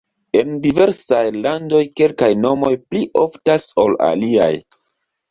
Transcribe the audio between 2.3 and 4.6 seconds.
nomoj pli oftas ol aliaj.